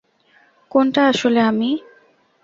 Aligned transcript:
কোনটা 0.71 1.01
আসলে 1.07 1.39
আমি? 1.41 1.69